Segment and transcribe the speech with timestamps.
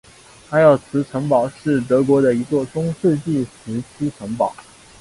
[0.49, 4.51] 埃尔茨城堡是德国的一座中世纪时期城堡。